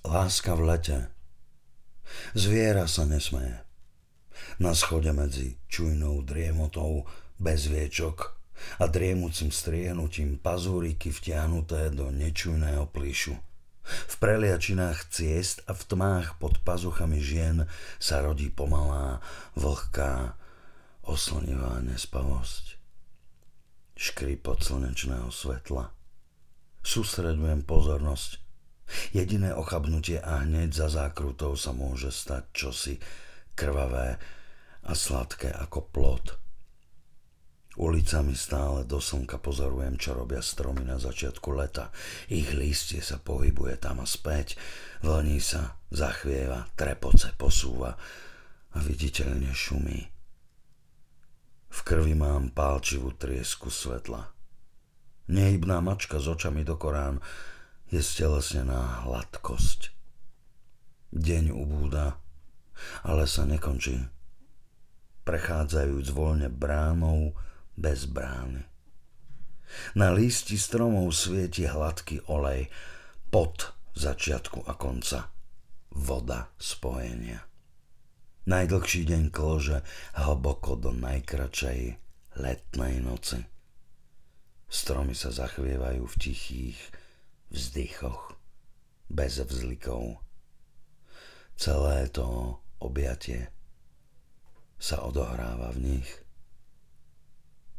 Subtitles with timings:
[0.00, 0.98] Láska v lete.
[2.32, 3.60] Zviera sa nesmeje.
[4.56, 7.04] Na schode medzi čujnou driemotou
[7.36, 8.32] bez viečok
[8.80, 13.36] a driemucim striehnutím pazúriky vtiahnuté do nečujného plíšu.
[13.84, 17.68] V preliačinách ciest a v tmách pod pazuchami žien
[18.00, 19.20] sa rodí pomalá,
[19.52, 20.32] vlhká,
[21.04, 22.80] oslnivá nespavosť.
[24.00, 25.92] Škripot slnečného svetla.
[26.80, 28.49] Sústredujem pozornosť
[29.14, 32.94] Jediné ochabnutie a hneď za zákrutou sa môže stať čosi
[33.54, 34.18] krvavé
[34.86, 36.40] a sladké ako plod.
[37.78, 41.94] Ulicami stále do slnka pozorujem, čo robia stromy na začiatku leta.
[42.26, 44.58] Ich listie sa pohybuje tam a späť,
[45.06, 47.94] vlní sa, zachvieva, trepoce, posúva
[48.74, 50.00] a viditeľne šumí.
[51.70, 54.26] V krvi mám pálčivú triesku svetla.
[55.30, 57.22] Nehybná mačka s očami do Korán
[57.90, 59.90] je stelesnená hladkosť.
[61.10, 62.22] Deň ubúda,
[63.02, 63.98] ale sa nekončí.
[65.26, 67.34] Prechádzajúc voľne bránou
[67.74, 68.62] bez brány.
[69.98, 72.70] Na lísti stromov svieti hladký olej,
[73.30, 75.30] pot začiatku a konca,
[75.90, 77.42] voda spojenia.
[78.46, 79.82] Najdlhší deň klože
[80.14, 81.98] hlboko do najkračej
[82.38, 83.42] letnej noci.
[84.70, 86.78] Stromy sa zachvievajú v tichých,
[87.50, 88.34] vzdychoch,
[89.10, 90.22] bez vzlikov.
[91.60, 93.52] Celé to objatie
[94.80, 96.10] sa odohráva v nich.